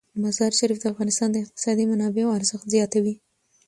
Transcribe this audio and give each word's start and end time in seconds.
مزارشریف 0.23 0.77
د 0.81 0.85
افغانستان 0.93 1.29
د 1.31 1.37
اقتصادي 1.43 1.83
منابعو 1.91 2.35
ارزښت 2.37 2.65
زیاتوي. 2.75 3.15